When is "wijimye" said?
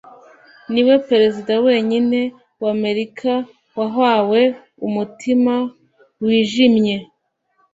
6.25-6.95